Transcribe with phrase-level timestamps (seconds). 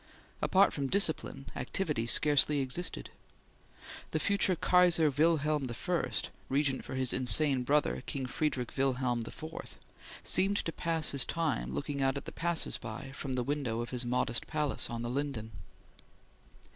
[0.41, 3.11] Apart from discipline, activity scarcely existed.
[4.09, 6.11] The future Kaiser Wilhelm I,
[6.49, 9.77] regent for his insane brother King Friedrich Wilhelm IV,
[10.23, 14.03] seemed to pass his time looking at the passers by from the window of his
[14.03, 15.51] modest palace on the Linden.